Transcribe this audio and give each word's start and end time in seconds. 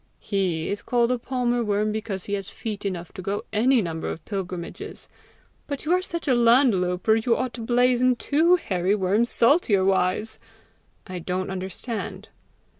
"He 0.17 0.67
is 0.67 0.81
called 0.81 1.11
a 1.11 1.19
palmer 1.19 1.63
worm 1.63 1.91
because 1.91 2.23
he 2.23 2.33
has 2.33 2.49
feet 2.49 2.87
enough 2.87 3.13
to 3.13 3.21
go 3.21 3.45
any 3.53 3.83
number 3.83 4.09
of 4.09 4.25
pilgrimages. 4.25 5.07
But 5.67 5.85
you 5.85 5.91
are 5.91 6.01
such 6.01 6.27
a 6.27 6.33
land 6.33 6.73
louper, 6.73 7.15
you 7.17 7.37
ought 7.37 7.53
to 7.53 7.61
blazon 7.61 8.15
two 8.15 8.55
hairy 8.55 8.95
worms 8.95 9.29
saltier 9.29 9.85
wise." 9.85 10.39
"I 11.05 11.19
don't 11.19 11.51
understand." 11.51 12.29